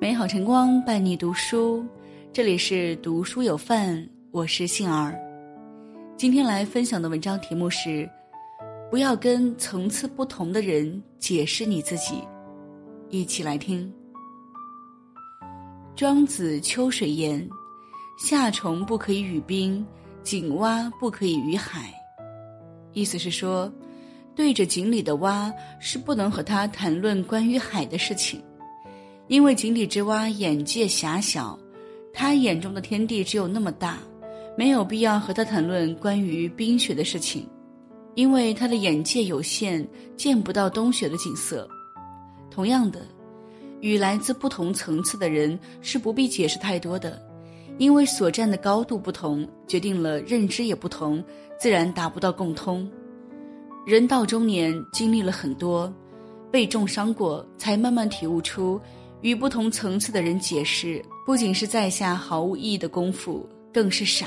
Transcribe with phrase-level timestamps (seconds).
[0.00, 1.84] 美好晨光伴你读书，
[2.32, 5.14] 这里是读书有范，我是杏儿。
[6.16, 8.08] 今天来分享的文章题目是：
[8.90, 12.14] 不要跟层次不同的人解释你自己。
[13.10, 13.92] 一起来听。
[15.94, 17.46] 庄子《秋水》言
[18.26, 19.86] ：“夏虫不可以语冰，
[20.22, 21.92] 井蛙不可以语海。”
[22.94, 23.70] 意思是说，
[24.34, 28.42] 对着井里的蛙是不能和他谈论关于海的事情。
[29.30, 31.56] 因为井底之蛙眼界狭小，
[32.12, 34.00] 他眼中的天地只有那么大，
[34.58, 37.48] 没有必要和他谈论关于冰雪的事情，
[38.16, 41.68] 因为他的眼界有限，见不到冬雪的景色。
[42.50, 43.06] 同样的，
[43.80, 47.22] 与来自不同层次的人是不必解释太多的，
[47.78, 51.22] 因为所站的高度不同，决定了认知也不同，
[51.56, 52.90] 自然达不到共通。
[53.86, 55.92] 人到中年，经历了很多，
[56.50, 58.80] 被重伤过，才慢慢体悟出。
[59.22, 64.26] 与不同层次的人解释，不仅是在下毫无意义的功夫，更是傻。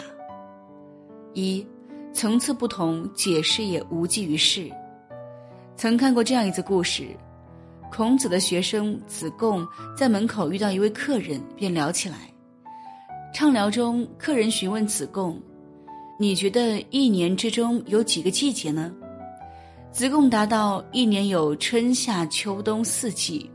[1.33, 1.65] 一，
[2.13, 4.69] 层次不同，解释也无济于事。
[5.75, 7.07] 曾看过这样一则故事：
[7.91, 12.31] 孔子的学生子贡在门口遇到一位客人，便聊起来。
[13.33, 15.41] 畅聊中，客人询问子贡
[16.19, 18.93] ：“你觉得一年之中有几个季节呢？”
[19.91, 23.49] 子贡答道：“一年有春夏秋冬四季。”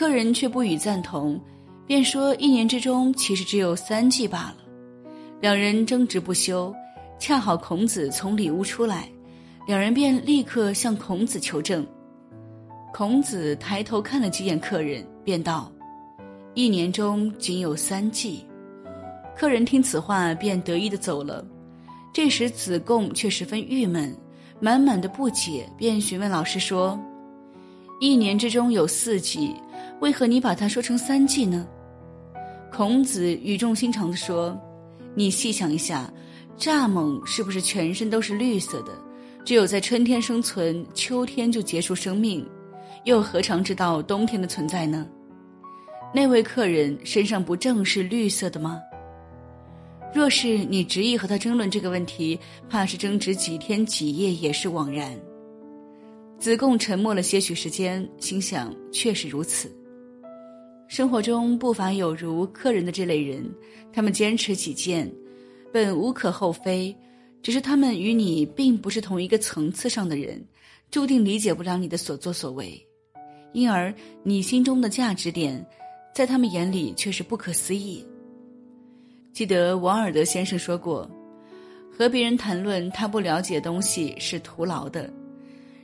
[0.00, 1.38] 客人却不予赞同，
[1.86, 4.56] 便说：“一年之中其实只有三季罢了。”
[5.42, 6.74] 两人争执不休，
[7.18, 9.10] 恰好孔子从里屋出来，
[9.66, 11.86] 两人便立刻向孔子求证。
[12.94, 15.70] 孔子抬头看了几眼客人，便道
[16.56, 18.46] ：“一年中仅有三季。”
[19.36, 21.46] 客人听此话，便得意的走了。
[22.10, 24.16] 这时子贡却十分郁闷，
[24.60, 26.98] 满满的不解，便询问老师说
[28.00, 29.54] ：“一年之中有四季。”
[30.00, 31.68] 为何你把它说成三季呢？
[32.72, 34.58] 孔子语重心长地说
[35.14, 36.10] ：“你细想一下，
[36.58, 38.92] 蚱蜢是不是全身都是绿色的？
[39.44, 42.48] 只有在春天生存，秋天就结束生命，
[43.04, 45.06] 又何尝知道冬天的存在呢？
[46.14, 48.80] 那位客人身上不正是绿色的吗？
[50.14, 55.14] 若是你执意和他争论这个问题，怕是争执几天几夜也是枉然。”
[56.40, 59.70] 子贡沉默了些许时间，心想：确实如此。
[60.88, 63.44] 生活中不乏有如客人的这类人，
[63.92, 65.12] 他们坚持己见，
[65.70, 66.96] 本无可厚非，
[67.42, 70.42] 只是他们与你并不是同一个层次上的人，
[70.90, 72.84] 注定理解不了你的所作所为，
[73.52, 75.64] 因而你心中的价值点，
[76.14, 78.02] 在他们眼里却是不可思议。
[79.34, 81.08] 记得王尔德先生说过
[81.92, 85.12] ：“和别人谈论他不了解东西是徒劳的，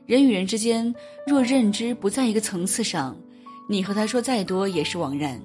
[0.06, 0.94] 人与人之间
[1.26, 3.16] 若认知不在一个层次上。”
[3.68, 5.42] 你和他说再多也是枉然，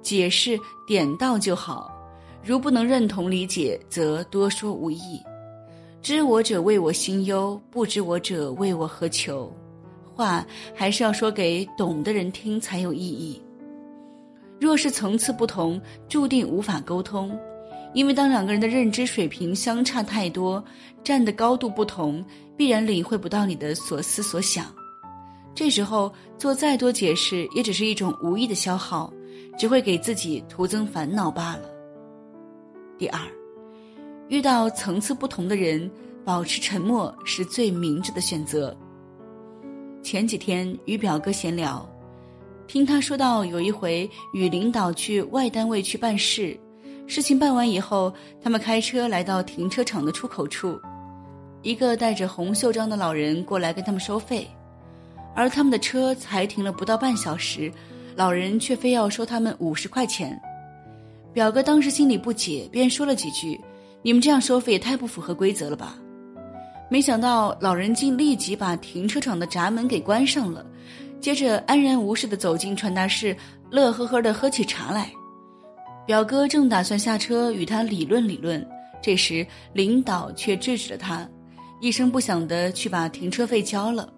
[0.00, 0.56] 解释
[0.86, 1.90] 点到就好。
[2.40, 5.20] 如不能认同理解，则多说无益。
[6.00, 9.52] 知我者为我心忧，不知我者为我何求？
[10.14, 13.42] 话还是要说给懂的人听才有意义。
[14.60, 17.36] 若是层次不同，注定无法沟通，
[17.94, 20.62] 因为当两个人的认知水平相差太多，
[21.04, 22.24] 站的高度不同，
[22.56, 24.66] 必然领会不到你的所思所想。
[25.54, 29.12] 这时候做再多解释，也只是一种无意的消耗，
[29.58, 31.68] 只会给自己徒增烦恼罢了。
[32.96, 33.20] 第二，
[34.28, 35.90] 遇到层次不同的人，
[36.24, 38.74] 保持沉默是最明智的选择。
[40.02, 41.86] 前几天与表哥闲聊，
[42.66, 46.58] 听他说到有一回与领导去外单位去办事，
[47.06, 50.80] 事情办完以后，他们开车来到停车场的出口处，
[51.62, 54.48] 一个戴着红袖章的老人过来跟他们收费。
[55.34, 57.72] 而他们的车才停了不到半小时，
[58.14, 60.40] 老人却非要收他们五十块钱。
[61.32, 63.58] 表哥当时心里不解，便说了几句
[64.02, 65.96] ：“你们这样收费也太不符合规则了吧？”
[66.90, 70.64] 没想到老人竟立即把停车场的闸门给关上了，
[71.20, 73.34] 接着安然无事的走进传达室，
[73.70, 75.10] 乐呵呵的喝起茶来。
[76.04, 78.66] 表哥正打算下车与他理论理论，
[79.00, 81.28] 这时领导却制止了他，
[81.80, 84.12] 一声不响的去把停车费交了。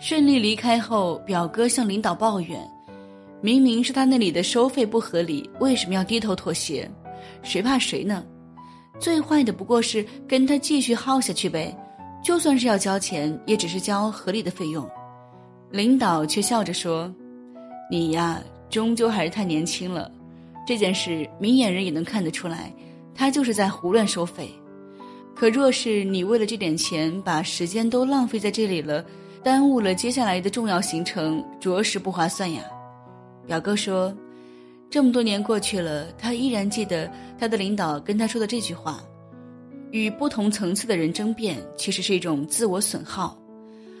[0.00, 2.58] 顺利离开后，表哥向领导抱怨
[3.40, 6.90] ：“明明是他那里的收费不合理，为什么要低头妥协？
[7.42, 8.24] 谁怕谁呢？
[8.98, 11.74] 最坏的不过是跟他继续耗下去呗。
[12.22, 14.88] 就算是要交钱，也只是交合理的费用。”
[15.70, 17.12] 领导却笑着说
[17.88, 20.10] ：“你呀，终究还是太年轻了。
[20.66, 22.72] 这件事明眼人也能看得出来，
[23.14, 24.50] 他就是在胡乱收费。
[25.34, 29.04] 可若是你为了这点钱，把时间都浪费在这里了。”
[29.44, 32.64] 耽误了接下来的重要行程，着实不划算呀。
[33.46, 34.10] 表哥说，
[34.88, 39.04] 这么多年过去了，他依然记得他的领导跟他说的这句话：
[39.90, 43.38] 与不同层次的人争辩，其实是一种自我损耗。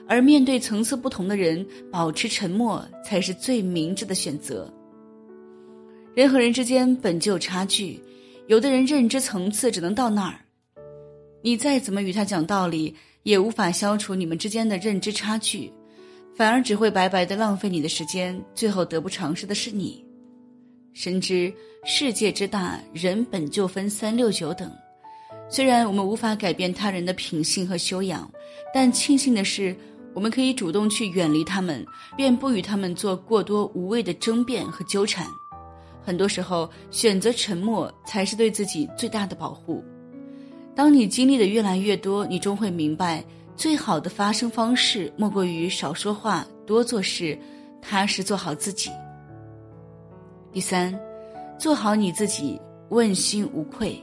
[0.08, 4.72] 而面对层次不同的人，保持沉默才是最明智的选择。
[6.14, 8.00] 人和人之间本就有差距，
[8.46, 10.38] 有的人认知层次只能到那儿，
[11.42, 12.94] 你再怎么与他讲道理，
[13.24, 15.72] 也无法消除你们之间的认知差距，
[16.36, 20.04] 反而只会白白的浪费你的时间，最后得不偿失的是你。
[20.92, 21.52] 深知
[21.84, 24.70] 世界之大，人本就分三六九等，
[25.48, 28.30] 虽然我们无法改变他人的品性和修养，
[28.72, 29.74] 但庆幸的是。
[30.14, 31.84] 我们可以主动去远离他们，
[32.16, 35.26] 便不与他们做过多无谓的争辩和纠缠。
[36.04, 39.82] 很多时候，选择沉默才是对自己最大的保护。
[40.74, 43.24] 当你经历的越来越多，你终会明白，
[43.56, 47.38] 最好的发声方式莫过于少说话，多做事，
[47.80, 48.90] 踏实做好自己。
[50.52, 50.94] 第三，
[51.58, 52.60] 做好你自己，
[52.90, 53.98] 问心无愧。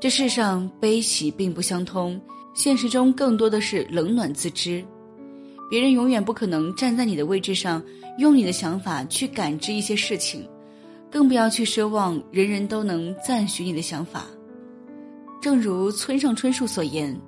[0.00, 2.20] 这世上悲喜并不相通。
[2.52, 4.84] 现实中更多的是冷暖自知，
[5.70, 7.82] 别人永远不可能站在你的位置上，
[8.18, 10.46] 用你的想法去感知一些事情，
[11.10, 14.26] 更不要去奢望人人都能赞许你的想法。
[15.42, 17.18] 正如村上春树所言：“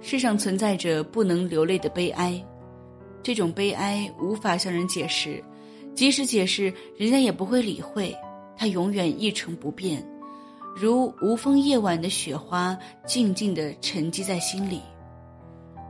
[0.00, 2.42] 世上存在着不能流泪的悲哀，
[3.22, 5.42] 这种悲哀无法向人解释，
[5.94, 8.16] 即使解释，人家也不会理会，
[8.56, 10.04] 它永远一成不变。”
[10.76, 14.80] 如无风夜晚的雪花，静静地沉积在心里。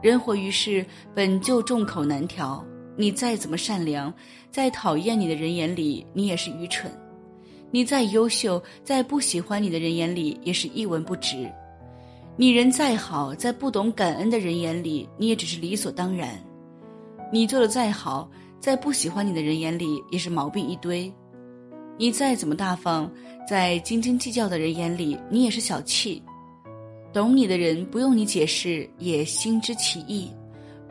[0.03, 0.85] 人活于世，
[1.15, 2.65] 本就众口难调。
[2.97, 4.13] 你再怎么善良，
[4.51, 6.91] 在讨厌你的人眼里，你也是愚蠢；
[7.71, 11.51] 你再优秀，在不喜欢你的人眼里，也是一文不值。
[12.37, 16.39] 你人再好，在不懂感恩的人眼里，你也只是理所当然。
[17.33, 18.29] 你做的再好，
[18.59, 21.13] 在不喜欢你的人眼里，也是毛病一堆。
[21.97, 23.11] 你再怎么大方，
[23.49, 26.23] 在斤斤计较的人眼里，你也是小气。
[27.13, 30.31] 懂你的人不用你解释也心知其意，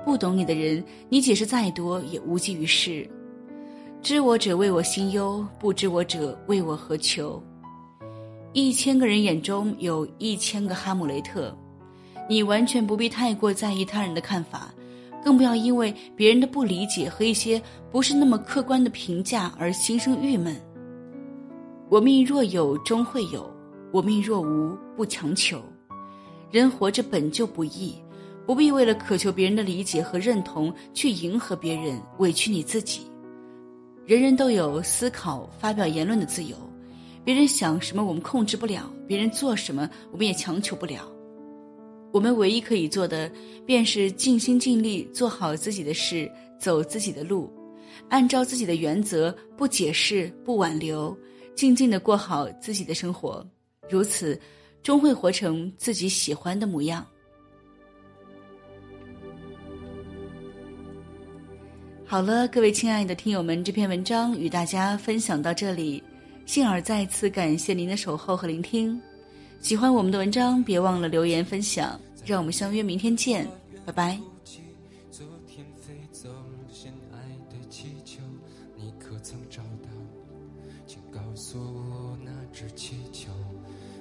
[0.05, 3.09] 不懂你的人，你解释再多也无济于事。
[4.01, 7.41] 知我者为我心忧，不知我者为我何求？
[8.53, 11.53] 一千个人眼中有一千个哈姆雷特，
[12.29, 14.73] 你完全不必太过在意他人的看法，
[15.21, 17.61] 更不要因为别人的不理解和一些
[17.91, 20.55] 不是那么客观的评价而心生郁闷。
[21.89, 23.51] 我命若有终会有，
[23.91, 25.61] 我命若无不强求。
[26.49, 27.95] 人活着本就不易，
[28.45, 33.01] 不必为了渴求别人的理解和认同去迎合别人，委屈你自己。
[34.09, 36.57] 人人都有思考、发表言论的自由，
[37.23, 41.07] 别人想什么我们控制不了，别人做什么我们也强求不了。
[42.11, 43.31] 我们唯一可以做的，
[43.67, 46.27] 便是尽心尽力做好自己的事，
[46.59, 47.53] 走自己的路，
[48.09, 51.15] 按照自己的原则，不解释，不挽留。
[51.55, 53.47] 静静的过好自己的生活，
[53.87, 54.41] 如此，
[54.81, 57.05] 终会活成自己喜欢的模样。
[62.09, 66.03] 好了，各位亲爱的听友们，这篇文章与大家分享到这里，
[66.47, 68.99] 幸儿再次感谢您的守候和聆听。
[69.61, 72.01] 喜欢我们的文章，别忘了留言分享。
[72.25, 73.47] 让我们相约明天见，
[73.85, 74.19] 拜拜。
[74.41, 76.29] 飞到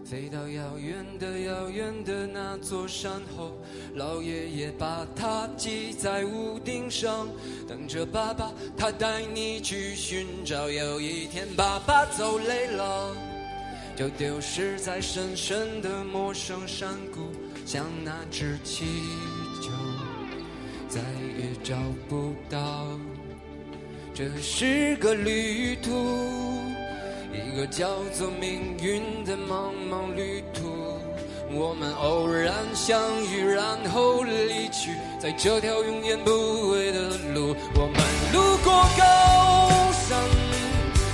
[0.08, 3.52] 飞到遥远的遥远的那座山后，
[3.94, 7.28] 老爷爷把它系在屋顶上，
[7.68, 10.70] 等着爸爸他带你去寻找。
[10.70, 13.14] 有一天爸爸走累了，
[13.94, 17.28] 就丢失在深深的陌生山谷，
[17.66, 18.86] 像那只气
[19.60, 19.70] 球，
[20.88, 21.00] 再
[21.36, 21.76] 也找
[22.08, 22.86] 不到。
[24.14, 26.67] 这是个旅途。
[27.32, 30.98] 一个叫做命运的茫茫旅途，
[31.52, 37.54] 我们偶然相遇，然后离去，在这条永远不归的路。
[37.74, 38.00] 我们
[38.32, 40.18] 路过高山，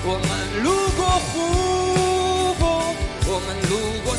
[0.04, 1.34] 我们路过湖
[2.58, 2.62] 泊，
[3.26, 3.72] 我们路
[4.04, 4.13] 过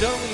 [0.00, 0.27] 路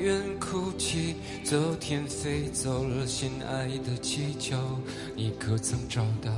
[0.00, 1.16] 园哭泣。
[1.44, 4.56] 昨天飞走了心爱的气球，
[5.14, 6.32] 你可曾找到？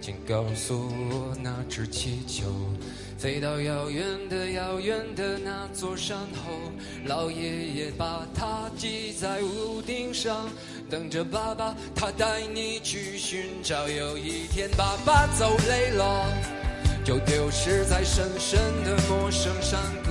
[0.00, 2.44] 请告诉我那只气球。
[3.16, 6.50] 飞到遥远的遥远的那座山后，
[7.06, 10.50] 老爷爷把它系在屋顶上，
[10.90, 13.88] 等着爸爸他带你去寻找。
[13.88, 16.26] 有一天爸爸走累了，
[17.04, 20.10] 就丢失在深深的陌生山谷，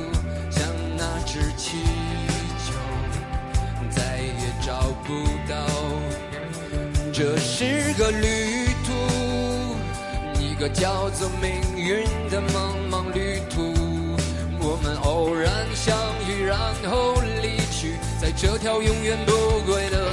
[0.49, 0.65] 像
[0.97, 2.00] 那只气球，
[4.61, 5.55] 找不到。
[7.11, 8.93] 这是个旅途，
[10.39, 13.73] 一个叫做命运的茫茫旅途。
[14.63, 15.97] 我们偶然相
[16.29, 16.57] 遇，然
[16.89, 19.31] 后离去，在这条永远不
[19.65, 20.11] 归的路。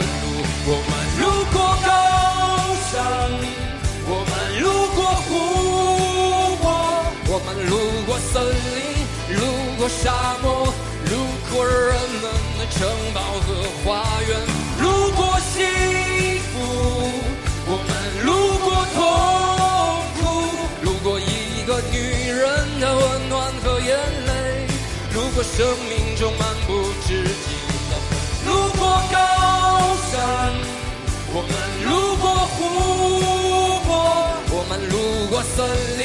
[0.67, 0.91] 我们
[1.21, 1.89] 路过高
[2.91, 2.97] 山，
[4.09, 5.31] 我们路过湖
[6.63, 6.65] 泊，
[7.29, 7.73] 我们路
[8.07, 8.43] 过森
[8.75, 8.77] 林，
[9.37, 9.43] 路
[9.77, 10.73] 过沙漠，
[11.11, 11.13] 路
[11.53, 12.25] 过人们
[12.59, 13.21] 的城堡
[25.57, 26.71] 生命中漫不
[27.07, 27.31] 经的，
[28.47, 29.17] 路过高
[30.11, 30.17] 山，
[31.33, 31.53] 我们
[31.85, 32.25] 路过
[32.55, 32.59] 湖
[33.85, 33.89] 泊，
[34.51, 34.95] 我们路
[35.29, 35.57] 过森
[35.99, 36.03] 林，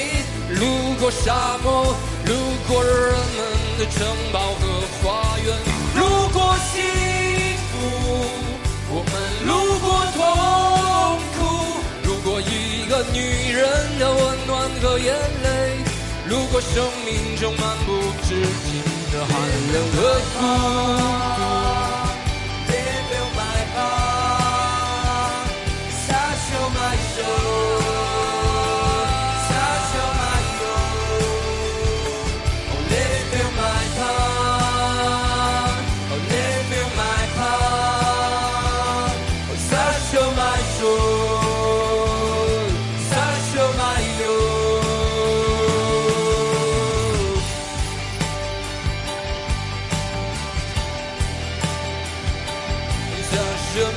[0.60, 0.62] 路
[1.00, 1.96] 过沙漠，
[2.26, 2.32] 路
[2.68, 3.40] 过人们
[3.78, 3.96] 的城
[4.32, 4.62] 堡和
[5.02, 5.48] 花园，
[6.00, 6.02] 路
[6.34, 6.36] 过
[6.74, 6.74] 幸
[7.70, 7.74] 福，
[8.90, 9.14] 我们
[9.46, 9.86] 路过
[10.18, 10.20] 痛
[11.38, 11.38] 苦，
[12.08, 13.18] 路过一个女
[13.54, 13.62] 人
[14.00, 15.46] 的温暖和眼泪，
[16.28, 16.74] 路过生
[17.06, 17.90] 命中漫不
[18.24, 18.73] 经心的
[19.26, 20.42] 寒冷的孤
[21.88, 21.93] 独。
[53.76, 53.92] You're